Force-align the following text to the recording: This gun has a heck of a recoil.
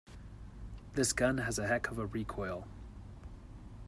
This 0.95 1.13
gun 1.13 1.37
has 1.37 1.59
a 1.59 1.67
heck 1.67 1.91
of 1.91 1.99
a 1.99 2.07
recoil. 2.07 2.67